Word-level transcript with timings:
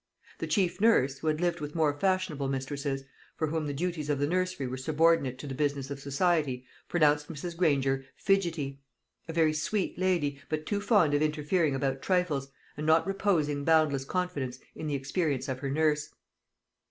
The 0.39 0.47
chief 0.47 0.81
nurse, 0.81 1.19
who 1.19 1.27
had 1.27 1.39
lived 1.39 1.59
with 1.61 1.75
more 1.75 1.93
fashionable 1.93 2.47
mistresses, 2.47 3.03
for 3.35 3.45
whom 3.49 3.67
the 3.67 3.71
duties 3.75 4.09
of 4.09 4.17
the 4.17 4.25
nursery 4.25 4.65
were 4.65 4.75
subordinate 4.75 5.37
to 5.37 5.45
the 5.45 5.53
business 5.53 5.91
of 5.91 5.99
society, 5.99 6.65
pronounced 6.89 7.27
Mrs. 7.27 7.55
Granger 7.55 8.03
"fidgety"; 8.15 8.79
a 9.27 9.33
very 9.33 9.53
sweet 9.53 9.99
lady, 9.99 10.41
but 10.49 10.65
too 10.65 10.81
fond 10.81 11.13
of 11.13 11.21
interfering 11.21 11.75
about 11.75 12.01
trifles, 12.01 12.49
and 12.75 12.87
not 12.87 13.05
reposing 13.05 13.63
boundless 13.63 14.03
confidence 14.05 14.57
in 14.73 14.87
the 14.87 14.95
experience 14.95 15.47
of 15.47 15.59
her 15.59 15.69
nurse. 15.69 16.09